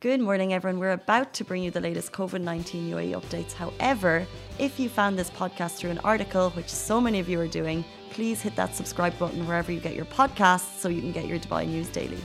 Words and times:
Good 0.00 0.20
morning, 0.20 0.52
everyone. 0.52 0.78
We're 0.78 0.92
about 0.92 1.34
to 1.34 1.44
bring 1.44 1.64
you 1.64 1.72
the 1.72 1.80
latest 1.80 2.12
COVID 2.12 2.40
19 2.40 2.88
UAE 2.88 3.20
updates. 3.20 3.52
However, 3.52 4.24
if 4.56 4.78
you 4.78 4.88
found 4.88 5.18
this 5.18 5.28
podcast 5.28 5.72
through 5.72 5.90
an 5.90 5.98
article, 6.04 6.50
which 6.50 6.68
so 6.68 7.00
many 7.00 7.18
of 7.18 7.28
you 7.28 7.40
are 7.40 7.48
doing, 7.48 7.84
please 8.10 8.40
hit 8.40 8.54
that 8.54 8.76
subscribe 8.76 9.18
button 9.18 9.44
wherever 9.44 9.72
you 9.72 9.80
get 9.80 9.96
your 9.96 10.04
podcasts 10.04 10.78
so 10.78 10.88
you 10.88 11.00
can 11.00 11.10
get 11.10 11.26
your 11.26 11.40
Dubai 11.40 11.66
news 11.66 11.88
daily. 11.88 12.20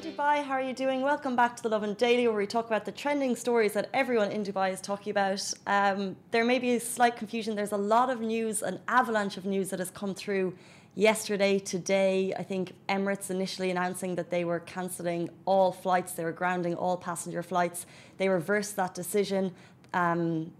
Dubai, 0.00 0.42
how 0.42 0.54
are 0.54 0.62
you 0.62 0.74
doing? 0.74 1.02
Welcome 1.02 1.36
back 1.36 1.56
to 1.58 1.62
the 1.62 1.68
Lovin 1.68 1.94
Daily, 1.94 2.26
where 2.26 2.36
we 2.36 2.48
talk 2.48 2.66
about 2.66 2.84
the 2.84 2.90
trending 2.90 3.36
stories 3.36 3.72
that 3.74 3.88
everyone 3.94 4.32
in 4.32 4.42
Dubai 4.42 4.72
is 4.72 4.80
talking 4.80 5.12
about. 5.12 5.40
Um, 5.68 6.16
there 6.32 6.44
may 6.44 6.58
be 6.58 6.74
a 6.74 6.80
slight 6.80 7.16
confusion. 7.16 7.54
There's 7.54 7.70
a 7.70 7.84
lot 7.94 8.10
of 8.10 8.20
news, 8.20 8.62
an 8.62 8.80
avalanche 8.88 9.36
of 9.36 9.44
news 9.44 9.70
that 9.70 9.78
has 9.78 9.92
come 9.92 10.12
through 10.12 10.54
yesterday, 10.94 11.58
today, 11.58 12.34
I 12.36 12.42
think 12.42 12.72
Emirates 12.88 13.30
initially 13.30 13.70
announcing 13.70 14.14
that 14.16 14.30
they 14.30 14.44
were 14.44 14.60
cancelling 14.60 15.30
all 15.44 15.72
flights, 15.72 16.12
they 16.12 16.24
were 16.24 16.32
grounding 16.32 16.74
all 16.74 16.96
passenger 16.96 17.42
flights. 17.42 17.86
They 18.18 18.28
reversed 18.28 18.76
that 18.76 18.94
decision. 18.94 19.52
Um, 19.94 20.52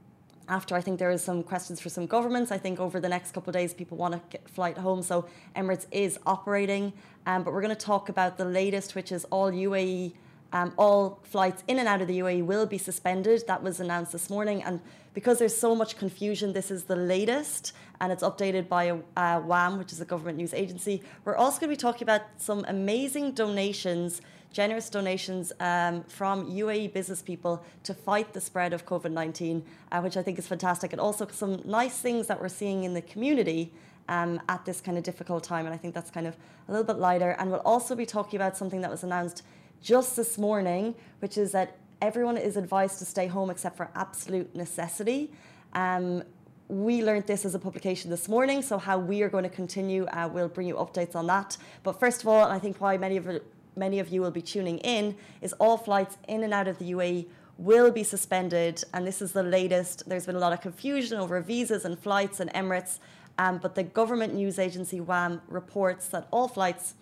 after 0.49 0.75
I 0.75 0.81
think 0.81 0.99
there 0.99 1.13
is 1.13 1.23
some 1.23 1.45
questions 1.45 1.81
for 1.81 1.89
some 1.89 2.07
governments. 2.07 2.51
I 2.51 2.59
think 2.59 2.81
over 2.81 2.99
the 2.99 3.09
next 3.09 3.31
couple 3.31 3.51
of 3.51 3.55
days, 3.55 3.73
people 3.73 3.97
want 3.97 4.15
to 4.15 4.21
get 4.31 4.49
flight 4.49 4.77
home. 4.77 5.03
So 5.03 5.27
Emirates 5.55 5.87
is 5.93 6.19
operating. 6.27 6.93
Um, 7.27 7.45
but 7.45 7.53
we're 7.53 7.63
going 7.63 7.75
to 7.75 7.87
talk 7.87 8.09
about 8.09 8.37
the 8.37 8.45
latest, 8.45 8.97
which 8.97 9.13
is 9.13 9.25
all 9.27 9.53
UAE 9.53 10.13
um, 10.53 10.73
all 10.77 11.21
flights 11.23 11.63
in 11.69 11.79
and 11.79 11.87
out 11.87 12.01
of 12.01 12.09
the 12.09 12.19
UAE 12.19 12.45
will 12.45 12.67
be 12.67 12.79
suspended. 12.79 13.45
That 13.47 13.63
was 13.63 13.81
announced 13.81 14.13
this 14.13 14.29
morning. 14.29 14.63
And 14.63 14.81
because 15.15 15.39
there's 15.39 15.57
so 15.57 15.75
much 15.75 15.97
confusion, 15.97 16.53
this 16.53 16.71
is 16.71 16.85
the 16.85 16.97
latest 16.97 17.73
and 18.01 18.13
it's 18.13 18.23
updated 18.23 18.69
by 18.69 18.99
uh, 19.17 19.41
WAM, 19.45 19.79
which 19.79 19.93
is 19.93 20.01
a 20.01 20.05
government 20.05 20.39
news 20.39 20.55
agency. 20.55 21.03
We're 21.25 21.37
also 21.37 21.61
going 21.61 21.71
to 21.71 21.77
be 21.77 21.81
talking 21.81 22.03
about 22.03 22.23
some 22.39 22.65
amazing 22.67 23.33
donations, 23.33 24.23
generous 24.53 24.89
donations 24.89 25.53
um, 25.61 26.03
from 26.05 26.51
UAE 26.51 26.95
business 26.95 27.21
people 27.21 27.63
to 27.83 27.93
fight 27.93 28.33
the 28.33 28.41
spread 28.41 28.73
of 28.73 28.87
COVID 28.87 29.13
19, 29.13 29.63
uh, 29.93 30.01
which 30.01 30.17
I 30.17 30.23
think 30.23 30.39
is 30.39 30.47
fantastic. 30.47 30.93
And 30.93 31.01
also 31.01 31.29
some 31.31 31.61
nice 31.65 31.99
things 31.99 32.27
that 32.29 32.41
we're 32.41 32.49
seeing 32.49 32.85
in 32.85 32.95
the 32.95 33.03
community. 33.03 33.73
Um, 34.09 34.43
at 34.49 34.65
this 34.65 34.81
kind 34.81 34.99
of 34.99 35.05
difficult 35.05 35.45
time, 35.45 35.67
and 35.67 35.73
I 35.73 35.79
think 35.79 35.95
that's 35.95 36.11
kind 36.11 36.27
of 36.27 36.35
a 36.67 36.73
little 36.73 36.85
bit 36.85 36.97
lighter. 36.97 37.37
And 37.39 37.49
we'll 37.49 37.61
also 37.61 37.95
be 37.95 38.05
talking 38.05 38.37
about 38.41 38.57
something 38.57 38.81
that 38.81 38.91
was 38.91 39.05
announced 39.05 39.45
just 39.83 40.17
this 40.17 40.39
morning, 40.39 40.95
which 41.21 41.39
is 41.39 41.53
that 41.53 41.77
everyone 42.01 42.37
is 42.37 42.57
advised 42.57 42.99
to 42.99 43.05
stay 43.05 43.27
home 43.27 43.51
except 43.51 43.77
for 43.77 43.91
absolute 43.95 44.55
necessity. 44.55 45.31
Um, 45.75 46.23
we 46.69 47.03
learned 47.03 47.27
this 47.27 47.45
as 47.45 47.55
a 47.55 47.59
publication 47.59 48.11
this 48.11 48.29
morning, 48.29 48.63
so 48.63 48.79
how 48.79 48.99
we 48.99 49.23
are 49.23 49.29
going 49.29 49.45
to 49.45 49.51
continue, 49.51 50.07
uh, 50.07 50.29
we'll 50.33 50.49
bring 50.49 50.69
you 50.69 50.77
updates 50.77 51.17
on 51.17 51.27
that. 51.27 51.57
But 51.83 51.99
first 51.99 52.23
of 52.23 52.29
all, 52.29 52.45
and 52.45 52.53
I 52.53 52.59
think 52.59 52.81
why 52.81 52.97
many 52.97 53.17
of 53.17 53.41
many 53.77 53.99
of 53.99 54.09
you 54.09 54.21
will 54.21 54.31
be 54.31 54.43
tuning 54.43 54.79
in, 54.79 55.17
is 55.41 55.53
all 55.55 55.77
flights 55.77 56.19
in 56.29 56.43
and 56.43 56.53
out 56.53 56.69
of 56.69 56.79
the 56.79 56.93
UAE 56.93 57.27
will 57.57 57.91
be 57.91 58.03
suspended, 58.03 58.83
and 58.95 59.07
this 59.07 59.21
is 59.21 59.33
the 59.33 59.43
latest. 59.43 60.09
There's 60.09 60.27
been 60.27 60.37
a 60.37 60.41
lot 60.41 60.53
of 60.53 60.61
confusion 60.61 61.19
over 61.19 61.41
visas 61.41 61.85
and 61.85 61.99
flights 61.99 62.41
and 62.41 62.53
Emirates, 62.53 62.99
um, 63.39 63.59
but 63.59 63.75
the 63.75 63.83
government 63.83 64.35
news 64.35 64.59
agency 64.59 65.01
WAM 65.01 65.41
reports 65.49 66.09
that 66.09 66.27
all 66.31 66.49
flights 66.49 66.95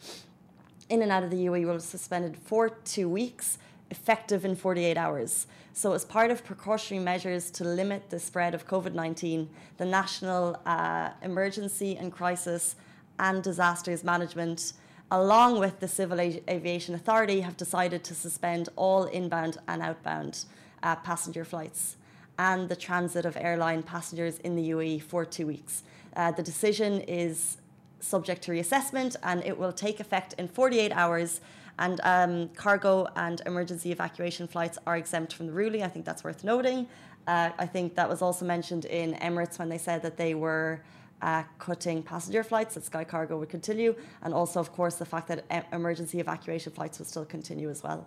in 0.88 1.02
and 1.02 1.12
out 1.12 1.22
of 1.22 1.30
the 1.30 1.46
UAE 1.46 1.66
will 1.66 1.74
be 1.74 1.80
suspended 1.80 2.36
for 2.36 2.68
two 2.68 3.08
weeks, 3.08 3.58
effective 3.90 4.44
in 4.44 4.56
48 4.56 4.96
hours. 4.96 5.46
So, 5.72 5.92
as 5.92 6.04
part 6.04 6.30
of 6.30 6.44
precautionary 6.44 7.04
measures 7.04 7.50
to 7.52 7.64
limit 7.64 8.10
the 8.10 8.18
spread 8.18 8.54
of 8.54 8.66
COVID 8.66 8.94
19, 8.94 9.48
the 9.76 9.84
National 9.84 10.60
uh, 10.66 11.10
Emergency 11.22 11.96
and 11.96 12.12
Crisis 12.12 12.74
and 13.18 13.42
Disasters 13.42 14.02
Management, 14.02 14.72
along 15.10 15.58
with 15.58 15.80
the 15.80 15.88
Civil 15.88 16.20
Aviation 16.20 16.94
Authority, 16.94 17.40
have 17.40 17.56
decided 17.56 18.02
to 18.04 18.14
suspend 18.14 18.68
all 18.76 19.04
inbound 19.04 19.58
and 19.68 19.82
outbound 19.82 20.44
uh, 20.82 20.96
passenger 20.96 21.44
flights 21.44 21.96
and 22.38 22.68
the 22.68 22.76
transit 22.76 23.24
of 23.24 23.36
airline 23.36 23.82
passengers 23.82 24.38
in 24.38 24.54
the 24.54 24.70
UAE 24.70 25.02
for 25.02 25.24
two 25.24 25.46
weeks. 25.46 25.82
Uh, 26.16 26.30
the 26.30 26.42
decision 26.42 27.00
is 27.02 27.57
subject 28.00 28.42
to 28.42 28.52
reassessment 28.52 29.16
and 29.22 29.44
it 29.44 29.56
will 29.56 29.72
take 29.72 30.00
effect 30.00 30.34
in 30.38 30.48
48 30.48 30.92
hours. 30.92 31.40
And 31.78 32.00
um, 32.02 32.48
cargo 32.50 33.06
and 33.16 33.40
emergency 33.46 33.92
evacuation 33.92 34.48
flights 34.48 34.78
are 34.86 34.96
exempt 34.96 35.32
from 35.32 35.46
the 35.46 35.52
ruling. 35.52 35.82
I 35.82 35.88
think 35.88 36.04
that's 36.04 36.24
worth 36.24 36.42
noting. 36.42 36.88
Uh, 37.26 37.50
I 37.58 37.66
think 37.66 37.94
that 37.94 38.08
was 38.08 38.22
also 38.22 38.44
mentioned 38.44 38.84
in 38.86 39.14
Emirates 39.14 39.58
when 39.58 39.68
they 39.68 39.78
said 39.78 40.02
that 40.02 40.16
they 40.16 40.34
were 40.34 40.80
uh, 41.22 41.42
cutting 41.58 42.02
passenger 42.02 42.42
flights, 42.42 42.74
that 42.74 42.84
Sky 42.84 43.04
Cargo 43.04 43.38
would 43.38 43.48
continue, 43.48 43.94
and 44.22 44.32
also, 44.32 44.60
of 44.60 44.72
course, 44.72 44.94
the 44.96 45.04
fact 45.04 45.28
that 45.28 45.44
e- 45.52 45.66
emergency 45.74 46.20
evacuation 46.20 46.72
flights 46.72 46.98
will 46.98 47.06
still 47.06 47.24
continue 47.24 47.68
as 47.68 47.82
well. 47.82 48.06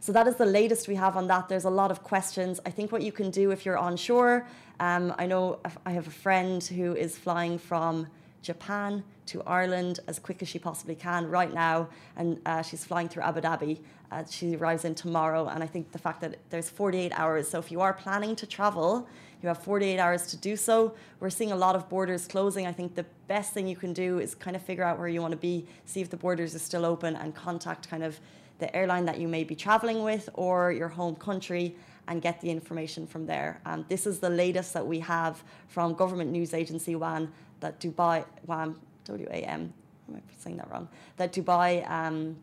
So 0.00 0.12
that 0.12 0.26
is 0.26 0.36
the 0.36 0.46
latest 0.46 0.88
we 0.88 0.96
have 0.96 1.16
on 1.16 1.26
that. 1.28 1.48
There's 1.48 1.64
a 1.64 1.70
lot 1.70 1.90
of 1.90 2.02
questions. 2.02 2.60
I 2.66 2.70
think 2.70 2.92
what 2.92 3.02
you 3.02 3.12
can 3.12 3.30
do 3.30 3.52
if 3.52 3.64
you're 3.64 3.78
onshore, 3.78 4.46
um, 4.80 5.14
I 5.16 5.26
know 5.26 5.60
I 5.86 5.92
have 5.92 6.06
a 6.06 6.10
friend 6.10 6.62
who 6.62 6.94
is 6.94 7.16
flying 7.16 7.56
from 7.58 8.08
Japan 8.42 9.02
to 9.26 9.42
Ireland 9.44 10.00
as 10.08 10.18
quick 10.18 10.42
as 10.42 10.48
she 10.48 10.58
possibly 10.58 10.94
can 10.94 11.28
right 11.28 11.52
now. 11.52 11.88
And 12.16 12.40
uh, 12.44 12.62
she's 12.62 12.84
flying 12.84 13.08
through 13.08 13.22
Abu 13.22 13.40
Dhabi. 13.40 13.80
Uh, 14.10 14.24
she 14.28 14.56
arrives 14.56 14.84
in 14.84 14.94
tomorrow. 14.94 15.48
And 15.48 15.62
I 15.62 15.66
think 15.66 15.92
the 15.92 15.98
fact 15.98 16.20
that 16.20 16.38
there's 16.50 16.68
48 16.68 17.12
hours. 17.14 17.48
So 17.48 17.58
if 17.58 17.70
you 17.70 17.80
are 17.80 17.92
planning 17.92 18.36
to 18.36 18.46
travel, 18.46 19.08
you 19.42 19.48
have 19.48 19.58
48 19.58 19.98
hours 19.98 20.26
to 20.28 20.36
do 20.36 20.56
so. 20.56 20.94
We're 21.20 21.30
seeing 21.30 21.52
a 21.52 21.56
lot 21.56 21.74
of 21.74 21.88
borders 21.88 22.26
closing. 22.26 22.66
I 22.66 22.72
think 22.72 22.94
the 22.94 23.06
best 23.26 23.52
thing 23.52 23.66
you 23.66 23.76
can 23.76 23.92
do 23.92 24.18
is 24.18 24.34
kind 24.34 24.54
of 24.54 24.62
figure 24.62 24.84
out 24.84 24.98
where 24.98 25.08
you 25.08 25.20
want 25.20 25.32
to 25.32 25.38
be, 25.38 25.66
see 25.84 26.00
if 26.00 26.10
the 26.10 26.16
borders 26.16 26.54
are 26.54 26.60
still 26.60 26.84
open, 26.84 27.16
and 27.16 27.34
contact 27.34 27.88
kind 27.88 28.04
of 28.04 28.20
the 28.58 28.74
airline 28.76 29.04
that 29.06 29.18
you 29.18 29.26
may 29.26 29.42
be 29.42 29.56
traveling 29.56 30.04
with 30.04 30.28
or 30.34 30.70
your 30.70 30.88
home 30.88 31.16
country 31.16 31.74
and 32.08 32.22
get 32.22 32.40
the 32.40 32.50
information 32.50 33.06
from 33.06 33.26
there. 33.26 33.60
Um, 33.64 33.84
this 33.88 34.06
is 34.06 34.20
the 34.20 34.30
latest 34.30 34.74
that 34.74 34.86
we 34.86 35.00
have 35.00 35.42
from 35.68 35.94
government 35.94 36.30
news 36.30 36.54
agency 36.54 36.94
WAM 36.94 37.32
that 37.62 37.80
Dubai 37.80 38.24
WAM 38.46 38.78
W 39.04 39.26
A 39.30 39.36
M. 39.36 39.72
Am 40.08 40.16
I 40.16 40.20
saying 40.38 40.58
that 40.58 40.70
wrong? 40.70 40.88
That 41.16 41.32
Dubai 41.32 41.88
um, 41.90 42.36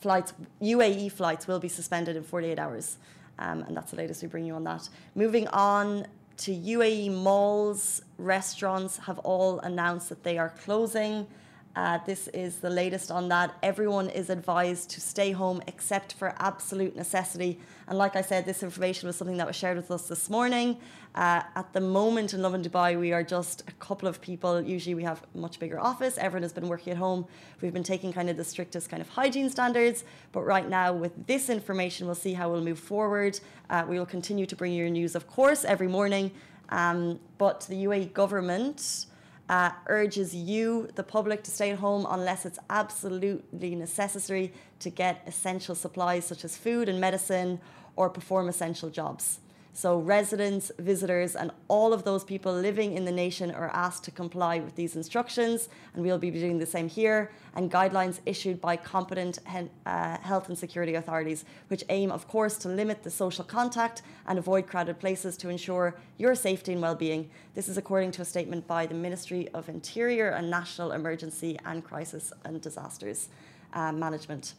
flights, 0.00 0.34
UAE 0.60 1.10
flights, 1.10 1.48
will 1.48 1.58
be 1.58 1.68
suspended 1.68 2.16
in 2.16 2.22
48 2.22 2.58
hours, 2.58 2.98
um, 3.38 3.62
and 3.62 3.76
that's 3.76 3.92
the 3.92 3.96
latest 3.96 4.22
we 4.22 4.28
bring 4.28 4.44
you 4.44 4.54
on 4.54 4.64
that. 4.64 4.88
Moving 5.14 5.48
on 5.48 6.06
to 6.38 6.52
UAE 6.52 7.10
malls, 7.12 8.02
restaurants 8.18 8.98
have 8.98 9.18
all 9.20 9.58
announced 9.60 10.10
that 10.10 10.22
they 10.22 10.36
are 10.36 10.50
closing. 10.50 11.26
Uh, 11.76 11.98
this 12.06 12.28
is 12.28 12.60
the 12.60 12.70
latest 12.70 13.10
on 13.10 13.28
that. 13.28 13.54
Everyone 13.62 14.08
is 14.08 14.30
advised 14.30 14.88
to 14.88 14.98
stay 14.98 15.30
home 15.30 15.60
except 15.66 16.14
for 16.14 16.34
absolute 16.38 16.96
necessity. 16.96 17.60
And 17.86 17.98
like 17.98 18.16
I 18.16 18.22
said, 18.22 18.46
this 18.46 18.62
information 18.62 19.06
was 19.06 19.16
something 19.16 19.36
that 19.36 19.46
was 19.46 19.56
shared 19.56 19.76
with 19.76 19.90
us 19.90 20.08
this 20.08 20.30
morning. 20.30 20.78
Uh, 21.14 21.42
at 21.54 21.70
the 21.74 21.82
moment 21.82 22.32
in 22.32 22.40
Lovin 22.40 22.62
Dubai, 22.62 22.98
we 22.98 23.12
are 23.12 23.22
just 23.22 23.62
a 23.68 23.72
couple 23.72 24.08
of 24.08 24.22
people. 24.22 24.58
Usually 24.58 24.94
we 24.94 25.02
have 25.02 25.22
a 25.34 25.38
much 25.38 25.58
bigger 25.58 25.78
office. 25.78 26.16
Everyone 26.16 26.44
has 26.44 26.52
been 26.54 26.68
working 26.68 26.94
at 26.94 26.96
home. 26.96 27.26
We've 27.60 27.74
been 27.74 27.82
taking 27.82 28.10
kind 28.10 28.30
of 28.30 28.38
the 28.38 28.44
strictest 28.44 28.88
kind 28.88 29.02
of 29.02 29.10
hygiene 29.10 29.50
standards. 29.50 30.04
But 30.32 30.46
right 30.46 30.66
now, 30.66 30.94
with 30.94 31.26
this 31.26 31.50
information, 31.50 32.06
we'll 32.06 32.14
see 32.14 32.32
how 32.32 32.50
we'll 32.50 32.64
move 32.64 32.78
forward. 32.78 33.38
Uh, 33.68 33.84
we 33.86 33.98
will 33.98 34.06
continue 34.06 34.46
to 34.46 34.56
bring 34.56 34.72
you 34.72 34.88
news, 34.88 35.14
of 35.14 35.26
course, 35.26 35.62
every 35.62 35.88
morning. 35.88 36.30
Um, 36.70 37.20
but 37.36 37.66
the 37.68 37.84
UAE 37.84 38.14
government 38.14 39.06
uh, 39.48 39.70
urges 39.86 40.34
you, 40.34 40.88
the 40.94 41.02
public, 41.02 41.42
to 41.44 41.50
stay 41.50 41.70
at 41.70 41.78
home 41.78 42.06
unless 42.10 42.44
it's 42.44 42.58
absolutely 42.68 43.74
necessary 43.74 44.52
to 44.80 44.90
get 44.90 45.22
essential 45.26 45.74
supplies 45.74 46.24
such 46.24 46.44
as 46.44 46.56
food 46.56 46.88
and 46.88 47.00
medicine 47.00 47.60
or 47.94 48.10
perform 48.10 48.48
essential 48.48 48.90
jobs. 48.90 49.38
So, 49.76 49.98
residents, 49.98 50.72
visitors, 50.78 51.36
and 51.36 51.50
all 51.68 51.92
of 51.92 52.02
those 52.02 52.24
people 52.24 52.50
living 52.50 52.94
in 52.94 53.04
the 53.04 53.12
nation 53.12 53.50
are 53.50 53.68
asked 53.74 54.04
to 54.04 54.10
comply 54.10 54.58
with 54.58 54.74
these 54.74 54.96
instructions, 54.96 55.68
and 55.92 56.02
we'll 56.02 56.16
be 56.16 56.30
doing 56.30 56.58
the 56.58 56.64
same 56.64 56.88
here. 56.88 57.30
And 57.52 57.70
guidelines 57.70 58.20
issued 58.24 58.58
by 58.58 58.78
competent 58.78 59.38
uh, 59.84 60.16
health 60.16 60.48
and 60.48 60.56
security 60.56 60.94
authorities, 60.94 61.44
which 61.68 61.84
aim, 61.90 62.10
of 62.10 62.26
course, 62.26 62.56
to 62.56 62.70
limit 62.70 63.02
the 63.02 63.10
social 63.10 63.44
contact 63.44 64.00
and 64.26 64.38
avoid 64.38 64.66
crowded 64.66 64.98
places 64.98 65.36
to 65.36 65.50
ensure 65.50 65.94
your 66.16 66.34
safety 66.34 66.72
and 66.72 66.80
well 66.80 66.94
being. 66.94 67.28
This 67.52 67.68
is 67.68 67.76
according 67.76 68.12
to 68.12 68.22
a 68.22 68.24
statement 68.24 68.66
by 68.66 68.86
the 68.86 68.94
Ministry 68.94 69.50
of 69.52 69.68
Interior 69.68 70.30
and 70.30 70.48
National 70.48 70.92
Emergency 70.92 71.58
and 71.66 71.84
Crisis 71.84 72.32
and 72.46 72.62
Disasters 72.62 73.28
uh, 73.74 73.92
Management 73.92 74.54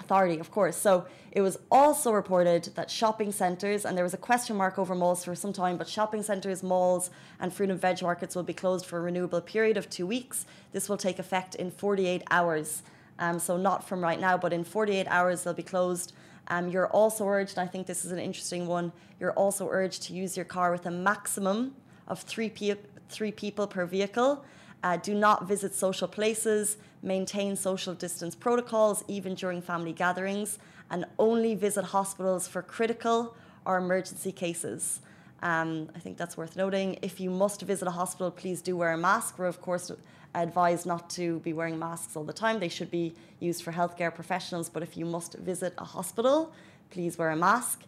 authority, 0.00 0.38
of 0.38 0.50
course. 0.50 0.76
So 0.76 1.06
it 1.32 1.42
was 1.42 1.58
also 1.70 2.12
reported 2.12 2.64
that 2.74 2.90
shopping 2.90 3.30
centres, 3.30 3.84
and 3.84 3.96
there 3.96 4.04
was 4.04 4.14
a 4.14 4.18
question 4.18 4.56
mark 4.56 4.78
over 4.78 4.94
malls 4.94 5.24
for 5.24 5.34
some 5.34 5.52
time, 5.52 5.76
but 5.76 5.88
shopping 5.88 6.22
centres, 6.22 6.62
malls, 6.62 7.10
and 7.38 7.52
fruit 7.52 7.70
and 7.70 7.80
veg 7.80 8.02
markets 8.02 8.34
will 8.34 8.42
be 8.42 8.52
closed 8.52 8.84
for 8.84 8.98
a 8.98 9.00
renewable 9.00 9.40
period 9.40 9.76
of 9.76 9.88
two 9.88 10.06
weeks. 10.06 10.46
This 10.72 10.88
will 10.88 10.96
take 10.96 11.18
effect 11.18 11.54
in 11.54 11.70
48 11.70 12.24
hours. 12.30 12.82
Um, 13.18 13.38
so 13.38 13.56
not 13.56 13.86
from 13.86 14.02
right 14.02 14.18
now, 14.18 14.36
but 14.36 14.52
in 14.52 14.64
48 14.64 15.06
hours 15.08 15.44
they'll 15.44 15.54
be 15.54 15.62
closed. 15.62 16.14
Um, 16.48 16.68
you're 16.68 16.88
also 16.88 17.28
urged, 17.28 17.58
I 17.58 17.66
think 17.66 17.86
this 17.86 18.04
is 18.04 18.10
an 18.10 18.18
interesting 18.18 18.66
one, 18.66 18.92
you're 19.20 19.32
also 19.32 19.68
urged 19.70 20.02
to 20.04 20.14
use 20.14 20.36
your 20.36 20.46
car 20.46 20.72
with 20.72 20.86
a 20.86 20.90
maximum 20.90 21.76
of 22.08 22.20
three, 22.20 22.50
pe- 22.50 22.74
three 23.08 23.30
people 23.30 23.68
per 23.68 23.86
vehicle. 23.86 24.44
Uh, 24.82 24.96
do 24.96 25.14
not 25.14 25.46
visit 25.46 25.74
social 25.74 26.08
places, 26.08 26.76
maintain 27.02 27.56
social 27.56 27.94
distance 27.94 28.34
protocols 28.34 29.04
even 29.08 29.34
during 29.34 29.60
family 29.60 29.92
gatherings, 29.92 30.58
and 30.90 31.04
only 31.18 31.54
visit 31.54 31.84
hospitals 31.84 32.48
for 32.48 32.62
critical 32.62 33.34
or 33.64 33.76
emergency 33.76 34.32
cases. 34.32 35.00
Um, 35.42 35.88
I 35.94 35.98
think 35.98 36.16
that's 36.16 36.36
worth 36.36 36.56
noting. 36.56 36.98
If 37.02 37.20
you 37.20 37.30
must 37.30 37.62
visit 37.62 37.88
a 37.88 37.90
hospital, 37.90 38.30
please 38.30 38.60
do 38.60 38.76
wear 38.76 38.92
a 38.92 38.98
mask. 38.98 39.38
We're, 39.38 39.46
of 39.46 39.60
course, 39.60 39.90
advised 40.34 40.86
not 40.86 41.10
to 41.10 41.40
be 41.40 41.52
wearing 41.52 41.78
masks 41.78 42.16
all 42.16 42.24
the 42.24 42.32
time. 42.32 42.60
They 42.60 42.68
should 42.68 42.90
be 42.90 43.14
used 43.38 43.62
for 43.62 43.72
healthcare 43.72 44.14
professionals, 44.14 44.68
but 44.68 44.82
if 44.82 44.96
you 44.96 45.04
must 45.04 45.34
visit 45.34 45.74
a 45.78 45.84
hospital, 45.84 46.52
please 46.90 47.18
wear 47.18 47.30
a 47.30 47.36
mask. 47.36 47.82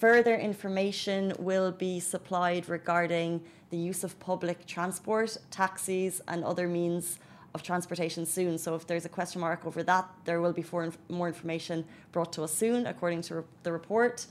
Further 0.00 0.36
information 0.36 1.32
will 1.38 1.72
be 1.72 2.00
supplied 2.00 2.68
regarding 2.68 3.42
the 3.70 3.76
use 3.76 4.04
of 4.04 4.18
public 4.20 4.66
transport, 4.66 5.36
taxis, 5.50 6.20
and 6.28 6.44
other 6.44 6.68
means 6.68 7.18
of 7.54 7.62
transportation 7.62 8.24
soon. 8.24 8.58
So 8.58 8.74
if 8.74 8.86
there's 8.86 9.04
a 9.04 9.08
question 9.08 9.40
mark 9.40 9.66
over 9.66 9.82
that, 9.82 10.08
there 10.24 10.40
will 10.40 10.52
be 10.52 10.64
more 11.08 11.28
information 11.28 11.84
brought 12.12 12.32
to 12.34 12.42
us 12.42 12.54
soon, 12.54 12.86
according 12.86 13.22
to 13.22 13.44
the 13.62 13.72
report 13.72 14.26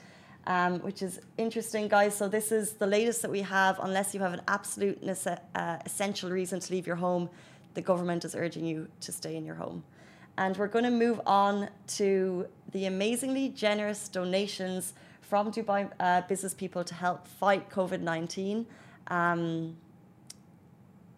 um, 0.47 0.79
which 0.79 1.01
is 1.01 1.19
interesting, 1.37 1.89
guys. 1.89 2.15
So 2.15 2.27
this 2.29 2.51
is 2.51 2.73
the 2.73 2.87
latest 2.87 3.21
that 3.21 3.29
we 3.29 3.41
have. 3.41 3.79
Unless 3.79 4.13
you 4.13 4.21
have 4.21 4.33
an 4.33 4.41
absolute 4.47 4.97
uh, 5.05 5.77
essential 5.85 6.31
reason 6.31 6.59
to 6.61 6.73
leave 6.73 6.87
your 6.87 6.95
home, 6.95 7.29
the 7.73 7.81
government 7.81 8.23
is 8.25 8.33
urging 8.33 8.65
you 8.65 8.87
to 9.01 9.11
stay 9.11 9.35
in 9.35 9.45
your 9.45 9.55
home. 9.55 9.83
And 10.37 10.55
we're 10.55 10.67
going 10.67 10.85
to 10.85 10.91
move 10.91 11.19
on 11.25 11.69
to 11.97 12.47
the 12.71 12.85
amazingly 12.85 13.49
generous 13.49 14.07
donations 14.07 14.93
from 15.21 15.51
Dubai 15.51 15.89
uh, 15.99 16.21
business 16.21 16.53
people 16.53 16.83
to 16.83 16.93
help 16.93 17.27
fight 17.27 17.69
COVID 17.69 18.01
19. 18.01 18.65
Um, 19.07 19.75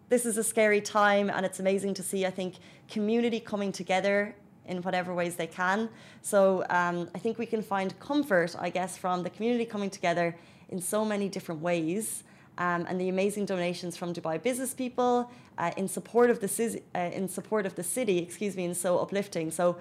this 0.08 0.26
is 0.26 0.38
a 0.38 0.42
scary 0.42 0.80
time, 0.80 1.30
and 1.30 1.46
it's 1.46 1.60
amazing 1.60 1.94
to 1.94 2.02
see, 2.02 2.26
I 2.26 2.30
think, 2.30 2.54
community 2.88 3.38
coming 3.40 3.72
together 3.72 4.34
in 4.66 4.82
whatever 4.82 5.14
ways 5.14 5.36
they 5.36 5.46
can. 5.46 5.88
So 6.22 6.64
um, 6.70 7.08
I 7.14 7.18
think 7.18 7.38
we 7.38 7.46
can 7.46 7.62
find 7.62 7.98
comfort, 8.00 8.56
I 8.58 8.70
guess, 8.70 8.96
from 8.96 9.22
the 9.22 9.30
community 9.30 9.64
coming 9.64 9.90
together 9.90 10.36
in 10.70 10.80
so 10.80 11.04
many 11.04 11.28
different 11.28 11.60
ways. 11.60 12.24
Um, 12.60 12.84
and 12.90 13.00
the 13.00 13.08
amazing 13.08 13.46
donations 13.46 13.96
from 13.96 14.12
Dubai 14.12 14.40
business 14.40 14.74
people 14.74 15.30
uh, 15.56 15.70
in 15.78 15.88
support 15.88 16.28
of 16.28 16.40
the 16.40 16.82
uh, 16.94 16.98
in 17.18 17.26
support 17.26 17.64
of 17.64 17.74
the 17.74 17.82
city, 17.82 18.18
excuse 18.18 18.54
me, 18.54 18.66
and 18.66 18.76
so 18.76 18.98
uplifting. 18.98 19.50
So 19.50 19.78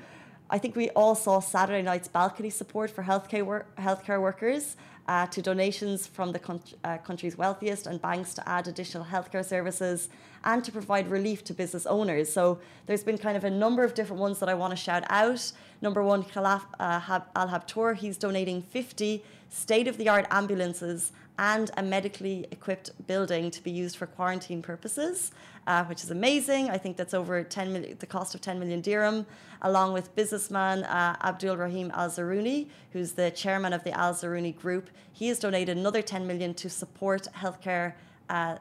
I 0.49 0.59
think 0.59 0.77
we 0.77 0.89
all 0.91 1.13
saw 1.13 1.41
Saturday 1.41 1.81
night's 1.81 2.07
balcony 2.07 2.49
support 2.49 2.89
for 2.89 3.03
healthcare 3.03 3.43
wor- 3.43 3.65
healthcare 3.77 4.21
workers 4.21 4.77
uh, 5.09 5.27
to 5.27 5.41
donations 5.41 6.07
from 6.07 6.31
the 6.31 6.39
con- 6.39 6.61
uh, 6.85 6.99
country's 6.99 7.37
wealthiest 7.37 7.85
and 7.85 8.01
banks 8.01 8.33
to 8.35 8.47
add 8.47 8.65
additional 8.69 9.03
healthcare 9.03 9.43
services 9.43 10.07
and 10.45 10.63
to 10.63 10.71
provide 10.71 11.11
relief 11.11 11.43
to 11.43 11.53
business 11.53 11.85
owners. 11.85 12.31
So 12.31 12.59
there's 12.85 13.03
been 13.03 13.17
kind 13.17 13.35
of 13.35 13.43
a 13.43 13.49
number 13.49 13.83
of 13.83 13.93
different 13.93 14.21
ones 14.21 14.39
that 14.39 14.47
I 14.47 14.53
want 14.53 14.71
to 14.71 14.77
shout 14.77 15.03
out. 15.09 15.51
Number 15.81 16.01
one, 16.01 16.23
Khalaf 16.23 16.61
uh, 16.79 17.19
Al 17.35 17.49
Habtour, 17.49 17.95
he's 17.95 18.17
donating 18.17 18.61
50 18.61 19.21
state 19.49 19.87
of 19.87 19.97
the 19.97 20.07
art 20.07 20.27
ambulances 20.31 21.11
and 21.39 21.71
a 21.77 21.81
medically 21.81 22.45
equipped 22.51 22.91
building 23.07 23.49
to 23.49 23.63
be 23.63 23.71
used 23.71 23.95
for 23.95 24.05
quarantine 24.05 24.61
purposes, 24.61 25.31
uh, 25.67 25.85
which 25.85 26.03
is 26.03 26.11
amazing. 26.11 26.69
I 26.69 26.77
think 26.77 26.97
that's 26.97 27.13
over 27.13 27.41
10 27.43 27.71
million, 27.71 27.95
the 27.97 28.05
cost 28.05 28.35
of 28.35 28.41
10 28.41 28.59
million 28.59 28.81
dirham, 28.81 29.25
along 29.61 29.93
with 29.93 30.13
businessman 30.15 30.83
uh, 30.83 31.15
Abdul 31.23 31.55
Rahim 31.55 31.91
Al 31.95 32.09
Zaruni, 32.09 32.67
who's 32.91 33.13
the 33.13 33.31
chairman 33.31 33.71
of 33.71 33.85
the 33.85 33.97
Al 33.97 34.13
Zaruni 34.13 34.53
Group. 34.53 34.89
He 35.13 35.29
has 35.29 35.39
donated 35.39 35.77
another 35.77 36.01
10 36.01 36.27
million 36.27 36.53
to 36.55 36.69
support 36.69 37.29
healthcare, 37.33 37.93
uh, 38.29 38.57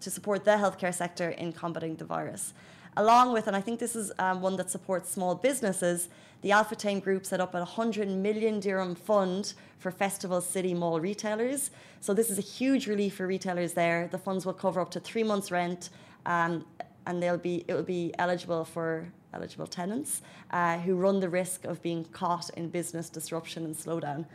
to 0.00 0.10
support 0.10 0.46
the 0.46 0.52
healthcare 0.52 0.94
sector 0.94 1.28
in 1.28 1.52
combating 1.52 1.96
the 1.96 2.06
virus 2.06 2.54
along 2.96 3.32
with, 3.32 3.46
and 3.46 3.56
I 3.56 3.60
think 3.60 3.80
this 3.80 3.96
is 3.96 4.12
um, 4.18 4.40
one 4.40 4.56
that 4.56 4.70
supports 4.70 5.10
small 5.10 5.34
businesses, 5.34 6.08
the 6.42 6.52
Al 6.52 6.64
Futtaim 6.64 7.02
Group 7.02 7.24
set 7.24 7.40
up 7.40 7.54
a 7.54 7.58
100 7.58 8.08
million 8.08 8.60
dirham 8.60 8.94
fund 8.94 9.54
for 9.78 9.90
Festival 9.90 10.40
City 10.40 10.74
Mall 10.74 11.00
retailers. 11.00 11.70
So 12.00 12.12
this 12.12 12.30
is 12.30 12.38
a 12.38 12.42
huge 12.42 12.86
relief 12.86 13.16
for 13.16 13.26
retailers 13.26 13.72
there. 13.72 14.08
The 14.08 14.18
funds 14.18 14.44
will 14.44 14.52
cover 14.52 14.80
up 14.80 14.90
to 14.90 15.00
three 15.00 15.22
months' 15.22 15.50
rent, 15.50 15.88
um, 16.26 16.66
and 17.06 17.22
they'll 17.22 17.38
be 17.38 17.64
it 17.66 17.72
will 17.72 17.82
be 17.82 18.12
eligible 18.18 18.64
for 18.64 19.08
eligible 19.32 19.66
tenants 19.66 20.22
uh, 20.50 20.78
who 20.78 20.96
run 20.96 21.18
the 21.18 21.28
risk 21.28 21.64
of 21.64 21.80
being 21.80 22.04
caught 22.12 22.50
in 22.50 22.68
business 22.68 23.08
disruption 23.08 23.64
and 23.64 23.74
slowdown. 23.74 24.26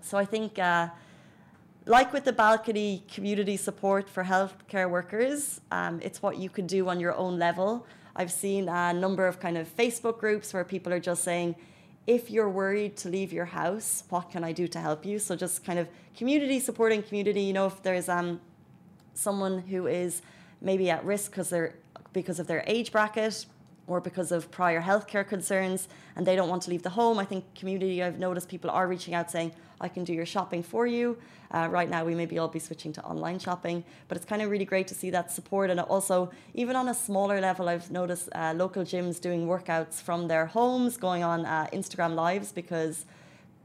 So 0.00 0.18
I 0.18 0.24
think. 0.24 0.58
Uh, 0.58 0.88
like 1.86 2.14
with 2.14 2.24
the 2.24 2.32
balcony 2.32 3.04
community 3.12 3.58
support 3.58 4.08
for 4.08 4.24
healthcare 4.24 4.88
workers, 4.88 5.60
um, 5.70 6.00
it's 6.02 6.22
what 6.22 6.38
you 6.38 6.48
could 6.48 6.66
do 6.66 6.88
on 6.88 6.98
your 6.98 7.14
own 7.14 7.38
level. 7.38 7.86
I've 8.16 8.30
seen 8.30 8.68
a 8.68 8.92
number 8.92 9.26
of 9.26 9.40
kind 9.40 9.58
of 9.58 9.74
Facebook 9.76 10.18
groups 10.18 10.54
where 10.54 10.64
people 10.64 10.92
are 10.92 11.00
just 11.00 11.24
saying, 11.24 11.56
if 12.06 12.30
you're 12.30 12.48
worried 12.48 12.96
to 12.98 13.08
leave 13.08 13.32
your 13.32 13.46
house, 13.46 14.04
what 14.10 14.30
can 14.30 14.44
I 14.44 14.52
do 14.52 14.68
to 14.68 14.78
help 14.78 15.04
you? 15.06 15.18
So 15.18 15.34
just 15.34 15.64
kind 15.64 15.78
of 15.78 15.88
community 16.16 16.60
supporting 16.60 17.02
community. 17.02 17.40
You 17.40 17.54
know, 17.54 17.66
if 17.66 17.82
there's 17.82 18.08
um, 18.08 18.40
someone 19.14 19.58
who 19.58 19.86
is 19.86 20.22
maybe 20.60 20.90
at 20.90 21.04
risk 21.04 21.30
because 21.30 21.50
they're 21.50 21.74
because 22.12 22.38
of 22.38 22.46
their 22.46 22.62
age 22.66 22.92
bracket, 22.92 23.46
or 23.86 24.00
because 24.00 24.32
of 24.32 24.50
prior 24.50 24.80
healthcare 24.80 25.26
concerns 25.26 25.88
and 26.16 26.26
they 26.26 26.36
don't 26.36 26.48
want 26.48 26.62
to 26.62 26.70
leave 26.70 26.82
the 26.82 26.90
home. 26.90 27.18
I 27.18 27.24
think 27.24 27.44
community, 27.54 28.02
I've 28.02 28.18
noticed 28.18 28.48
people 28.48 28.70
are 28.70 28.86
reaching 28.86 29.14
out 29.14 29.30
saying, 29.30 29.52
I 29.80 29.88
can 29.88 30.04
do 30.04 30.12
your 30.12 30.26
shopping 30.26 30.62
for 30.62 30.86
you. 30.86 31.18
Uh, 31.50 31.68
right 31.70 31.88
now, 31.88 32.04
we 32.04 32.14
maybe 32.14 32.38
all 32.38 32.48
be 32.48 32.58
switching 32.58 32.92
to 32.94 33.04
online 33.04 33.38
shopping, 33.38 33.84
but 34.08 34.16
it's 34.16 34.24
kind 34.24 34.42
of 34.42 34.50
really 34.50 34.64
great 34.64 34.88
to 34.88 34.94
see 34.94 35.10
that 35.10 35.30
support. 35.30 35.70
And 35.70 35.78
also, 35.78 36.30
even 36.54 36.74
on 36.74 36.88
a 36.88 36.94
smaller 36.94 37.40
level, 37.40 37.68
I've 37.68 37.90
noticed 37.90 38.28
uh, 38.34 38.54
local 38.56 38.82
gyms 38.82 39.20
doing 39.20 39.46
workouts 39.46 40.00
from 40.00 40.26
their 40.26 40.46
homes, 40.46 40.96
going 40.96 41.22
on 41.22 41.44
uh, 41.44 41.68
Instagram 41.72 42.14
lives, 42.14 42.50
because 42.50 43.04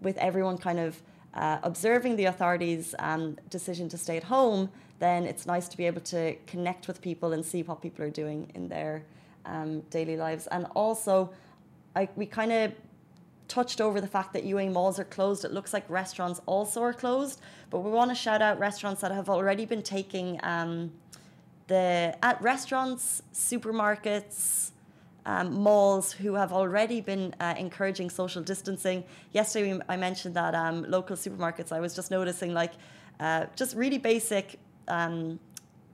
with 0.02 0.18
everyone 0.18 0.58
kind 0.58 0.80
of 0.80 1.02
uh, 1.34 1.60
observing 1.64 2.16
the 2.16 2.26
authorities' 2.26 2.94
um, 3.00 3.38
decision 3.50 3.90
to 3.90 3.98
stay 3.98 4.18
at 4.18 4.24
home, 4.24 4.70
then 5.00 5.24
it's 5.24 5.46
nice 5.46 5.68
to 5.70 5.78
be 5.78 5.86
able 5.86 6.02
to 6.02 6.36
connect 6.48 6.88
with 6.88 7.02
people 7.02 7.34
and 7.34 7.46
see 7.46 7.64
what 7.64 7.82
people 7.82 8.04
are 8.04 8.10
doing 8.10 8.52
in 8.54 8.68
their 8.68 9.04
um, 9.50 9.82
daily 9.90 10.16
lives. 10.16 10.48
And 10.48 10.66
also, 10.76 11.32
I, 11.96 12.08
we 12.16 12.26
kind 12.26 12.52
of 12.52 12.72
touched 13.48 13.82
over 13.82 14.00
the 14.00 14.08
fact 14.08 14.32
that 14.34 14.46
UAE 14.46 14.72
malls 14.72 15.00
are 15.00 15.04
closed. 15.06 15.44
It 15.44 15.52
looks 15.52 15.74
like 15.74 15.90
restaurants 15.90 16.40
also 16.46 16.82
are 16.84 16.94
closed, 16.94 17.42
but 17.70 17.80
we 17.80 17.92
want 17.92 18.12
to 18.12 18.16
shout 18.16 18.42
out 18.42 18.60
restaurants 18.60 19.02
that 19.02 19.12
have 19.12 19.30
already 19.30 19.66
been 19.66 19.82
taking 19.82 20.40
um, 20.44 20.92
the 21.68 22.16
at 22.24 22.42
restaurants, 22.42 23.22
supermarkets. 23.34 24.72
Um, 25.26 25.62
malls 25.62 26.12
who 26.12 26.34
have 26.34 26.52
already 26.54 27.02
been 27.02 27.36
uh, 27.40 27.54
encouraging 27.56 28.10
social 28.10 28.42
distancing. 28.42 29.04
Yesterday, 29.32 29.80
I 29.88 29.96
mentioned 29.96 30.34
that 30.36 30.56
um, 30.56 30.90
local 30.90 31.16
supermarkets. 31.16 31.72
I 31.72 31.80
was 31.80 31.94
just 31.94 32.10
noticing, 32.10 32.54
like, 32.54 32.72
uh, 33.20 33.46
just 33.56 33.76
really 33.76 34.00
basic, 34.00 34.58
um, 34.88 35.40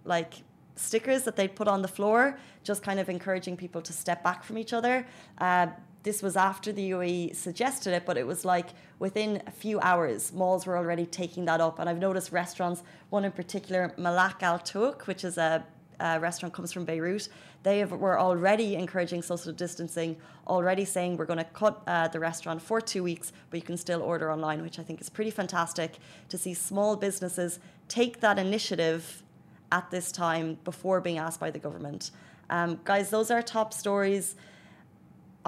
like 0.06 0.36
stickers 0.75 1.24
that 1.24 1.36
they'd 1.36 1.55
put 1.55 1.67
on 1.67 1.82
the 1.82 1.88
floor, 1.88 2.38
just 2.63 2.84
kind 2.84 3.00
of 3.00 3.10
encouraging 3.10 3.58
people 3.58 3.82
to 3.82 3.94
step 3.94 4.24
back 4.24 4.44
from 4.44 4.58
each 4.58 4.74
other. 4.74 5.08
Uh, 5.38 5.67
this 6.03 6.22
was 6.22 6.36
after 6.36 6.72
the 6.72 6.91
UAE 6.91 7.36
suggested 7.36 7.91
it, 7.91 8.05
but 8.05 8.15
it 8.15 8.27
was 8.27 8.46
like 8.46 8.67
within 9.00 9.41
a 9.48 9.51
few 9.51 9.79
hours, 9.79 10.32
malls 10.32 10.67
were 10.67 10.77
already 10.77 11.05
taking 11.05 11.46
that 11.46 11.60
up. 11.60 11.79
And 11.79 11.89
I've 11.89 11.98
noticed 11.98 12.32
restaurants, 12.32 12.84
one 13.10 13.25
in 13.25 13.32
particular, 13.32 13.91
Malak 13.98 14.44
Al 14.44 14.60
Touk, 14.60 15.08
which 15.08 15.24
is 15.24 15.39
a, 15.39 15.65
restaurant 16.00 16.53
comes 16.53 16.72
from 16.72 16.86
Beirut. 16.86 17.29
They 17.63 17.79
have, 17.79 17.91
were 17.91 18.20
already 18.20 18.75
encouraging 18.75 19.24
social 19.24 19.51
distancing, 19.51 20.15
already 20.46 20.86
saying 20.86 21.17
we're 21.17 21.25
going 21.25 21.39
to 21.39 21.46
cut 21.46 21.82
uh, 21.88 22.08
the 22.10 22.20
restaurant 22.20 22.62
for 22.62 22.79
two 22.79 23.01
weeks, 23.01 23.34
but 23.50 23.58
you 23.58 23.65
can 23.65 23.77
still 23.77 24.03
order 24.03 24.32
online, 24.32 24.62
which 24.62 24.77
I 24.77 24.84
think 24.84 25.01
is 25.01 25.10
pretty 25.10 25.32
fantastic 25.32 25.94
to 26.29 26.38
see 26.38 26.53
small 26.53 26.96
businesses 26.96 27.60
take 27.88 28.20
that 28.20 28.38
initiative 28.38 29.24
at 29.77 29.86
this 29.91 30.08
time 30.12 30.48
before 30.63 30.98
being 31.08 31.20
asked 31.25 31.41
by 31.46 31.51
the 31.55 31.62
government. 31.67 32.01
Um, 32.50 32.70
guys, 32.91 33.10
those 33.10 33.29
are 33.34 33.41
top 33.41 33.70
stories. 33.74 34.25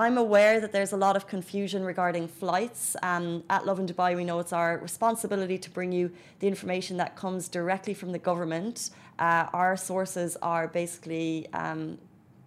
I'm 0.06 0.18
aware 0.18 0.56
that 0.64 0.72
there's 0.76 0.94
a 1.00 1.02
lot 1.08 1.16
of 1.20 1.24
confusion 1.36 1.82
regarding 1.94 2.26
flights. 2.28 2.84
Um, 3.02 3.44
at 3.50 3.66
Lovin 3.66 3.88
Dubai, 3.92 4.10
we 4.22 4.26
know 4.30 4.38
it's 4.40 4.56
our 4.62 4.72
responsibility 4.90 5.58
to 5.66 5.70
bring 5.78 5.92
you 6.00 6.06
the 6.42 6.48
information 6.54 6.98
that 6.98 7.16
comes 7.24 7.48
directly 7.48 7.96
from 8.02 8.12
the 8.12 8.20
government. 8.30 8.76
Uh, 9.18 9.46
our 9.64 9.76
sources 9.92 10.32
are 10.54 10.68
basically 10.82 11.48
um, 11.54 11.98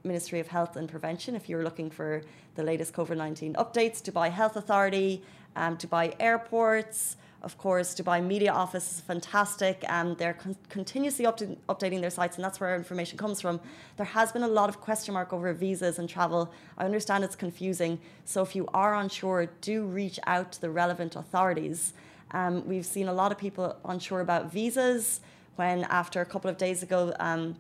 Ministry 0.05 0.39
of 0.45 0.49
Health 0.57 0.77
and 0.77 0.87
Prevention. 0.95 1.35
If 1.35 1.49
you're 1.49 1.65
looking 1.65 1.91
for 1.91 2.23
the 2.57 2.63
latest 2.63 2.93
COVID 2.93 3.17
19 3.17 3.55
updates, 3.55 3.97
Dubai 4.09 4.29
Health 4.31 4.57
Authority, 4.63 5.23
um, 5.57 5.77
Dubai 5.77 6.15
airports, 6.21 7.17
of 7.43 7.57
course, 7.57 7.95
Dubai 7.95 8.25
Media 8.25 8.53
Office 8.53 8.93
is 8.93 9.01
fantastic 9.01 9.85
and 9.89 10.17
they're 10.19 10.35
con- 10.35 10.57
continuously 10.69 11.25
up 11.25 11.39
updating 11.69 12.01
their 12.01 12.11
sites, 12.11 12.37
and 12.37 12.45
that's 12.45 12.61
where 12.61 12.71
our 12.71 12.77
information 12.77 13.17
comes 13.17 13.41
from. 13.41 13.61
There 13.97 14.07
has 14.07 14.31
been 14.31 14.43
a 14.43 14.49
lot 14.49 14.69
of 14.69 14.81
question 14.81 15.15
mark 15.15 15.33
over 15.33 15.53
visas 15.55 15.99
and 15.99 16.09
travel. 16.09 16.53
I 16.77 16.85
understand 16.85 17.25
it's 17.25 17.37
confusing, 17.37 17.99
so 18.25 18.43
if 18.43 18.55
you 18.55 18.67
are 18.75 18.95
unsure, 18.95 19.47
do 19.63 19.85
reach 19.85 20.19
out 20.27 20.53
to 20.53 20.61
the 20.61 20.71
relevant 20.71 21.17
authorities. 21.17 21.95
Um, 22.33 22.67
we've 22.67 22.87
seen 22.87 23.09
a 23.09 23.13
lot 23.13 23.33
of 23.33 23.39
people 23.39 23.77
unsure 23.85 24.21
about 24.21 24.53
visas 24.53 25.21
when, 25.57 25.85
after 25.85 26.21
a 26.21 26.27
couple 26.27 26.51
of 26.51 26.57
days 26.59 26.83
ago, 26.83 27.15
um, 27.21 27.57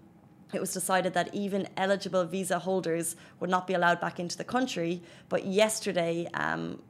it 0.52 0.60
was 0.60 0.72
decided 0.72 1.14
that 1.14 1.34
even 1.34 1.68
eligible 1.76 2.24
visa 2.24 2.58
holders 2.58 3.16
would 3.38 3.50
not 3.50 3.66
be 3.66 3.74
allowed 3.74 4.00
back 4.00 4.18
into 4.18 4.36
the 4.36 4.44
country. 4.44 5.02
But 5.28 5.46
yesterday, 5.46 6.28
um, 6.34 6.82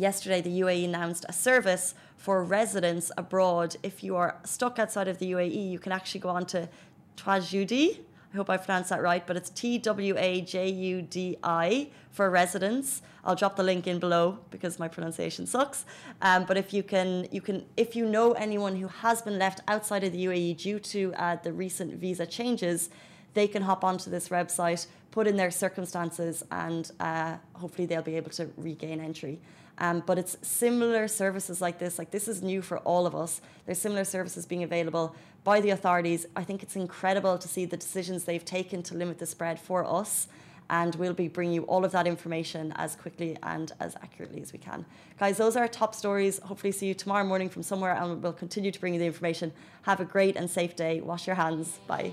yesterday 0.00 0.40
the 0.40 0.60
UAE 0.60 0.84
announced 0.84 1.24
a 1.28 1.32
service 1.32 1.94
for 2.16 2.42
residents 2.42 3.10
abroad. 3.16 3.76
If 3.82 4.02
you 4.02 4.16
are 4.16 4.38
stuck 4.44 4.78
outside 4.78 5.08
of 5.08 5.18
the 5.18 5.32
UAE, 5.32 5.70
you 5.70 5.78
can 5.78 5.92
actually 5.92 6.20
go 6.20 6.30
on 6.30 6.46
to 6.46 6.68
Twajudi. 7.16 8.00
I 8.32 8.36
hope 8.36 8.50
I 8.50 8.56
pronounced 8.56 8.90
that 8.90 9.02
right, 9.02 9.26
but 9.26 9.36
it's 9.36 9.50
T 9.50 9.78
W 9.78 10.14
A 10.18 10.40
J 10.42 10.68
U 10.68 11.02
D 11.02 11.36
I 11.42 11.88
for 12.10 12.28
residents. 12.30 13.02
I'll 13.24 13.34
drop 13.34 13.56
the 13.56 13.62
link 13.62 13.86
in 13.86 13.98
below 13.98 14.38
because 14.50 14.78
my 14.78 14.88
pronunciation 14.88 15.46
sucks. 15.46 15.84
Um, 16.22 16.44
but 16.44 16.56
if 16.56 16.72
you 16.72 16.82
can, 16.82 17.26
you 17.30 17.40
can, 17.40 17.64
if 17.76 17.96
you 17.96 18.06
know 18.06 18.32
anyone 18.32 18.76
who 18.76 18.88
has 18.88 19.22
been 19.22 19.38
left 19.38 19.60
outside 19.68 20.04
of 20.04 20.12
the 20.12 20.26
UAE 20.26 20.56
due 20.58 20.78
to 20.78 21.14
uh, 21.14 21.36
the 21.42 21.52
recent 21.52 21.94
visa 21.94 22.26
changes, 22.26 22.90
they 23.34 23.46
can 23.46 23.62
hop 23.62 23.84
onto 23.84 24.10
this 24.10 24.28
website, 24.28 24.86
put 25.10 25.26
in 25.26 25.36
their 25.36 25.50
circumstances, 25.50 26.42
and 26.50 26.90
uh, 27.00 27.36
hopefully 27.54 27.86
they'll 27.86 28.02
be 28.02 28.16
able 28.16 28.30
to 28.30 28.50
regain 28.56 29.00
entry. 29.00 29.40
Um, 29.78 30.02
but 30.06 30.18
it's 30.18 30.36
similar 30.42 31.06
services 31.06 31.60
like 31.60 31.78
this. 31.78 31.98
Like 31.98 32.10
this 32.10 32.28
is 32.28 32.42
new 32.42 32.62
for 32.62 32.78
all 32.78 33.06
of 33.06 33.14
us. 33.14 33.40
There's 33.66 33.78
similar 33.78 34.04
services 34.04 34.46
being 34.46 34.62
available 34.62 35.14
by 35.44 35.60
the 35.60 35.70
authorities. 35.70 36.26
I 36.34 36.44
think 36.44 36.62
it's 36.62 36.76
incredible 36.76 37.38
to 37.38 37.48
see 37.48 37.66
the 37.66 37.76
decisions 37.76 38.24
they've 38.24 38.44
taken 38.44 38.82
to 38.84 38.94
limit 38.94 39.18
the 39.18 39.26
spread 39.26 39.60
for 39.60 39.84
us 39.84 40.28
and 40.70 40.94
we'll 40.96 41.14
be 41.14 41.28
bringing 41.28 41.54
you 41.54 41.62
all 41.62 41.84
of 41.84 41.92
that 41.92 42.06
information 42.06 42.72
as 42.76 42.96
quickly 42.96 43.36
and 43.42 43.72
as 43.80 43.94
accurately 43.96 44.42
as 44.42 44.52
we 44.52 44.58
can. 44.58 44.84
Guys, 45.18 45.36
those 45.36 45.56
are 45.56 45.60
our 45.60 45.68
top 45.68 45.94
stories. 45.94 46.38
Hopefully, 46.40 46.72
see 46.72 46.86
you 46.86 46.94
tomorrow 46.94 47.24
morning 47.24 47.48
from 47.48 47.62
somewhere, 47.62 47.94
and 47.94 48.22
we'll 48.22 48.32
continue 48.32 48.70
to 48.70 48.80
bring 48.80 48.94
you 48.94 49.00
the 49.00 49.06
information. 49.06 49.52
Have 49.82 50.00
a 50.00 50.04
great 50.04 50.36
and 50.36 50.50
safe 50.50 50.76
day. 50.76 51.00
Wash 51.00 51.26
your 51.26 51.36
hands. 51.36 51.78
Bye. 51.86 52.12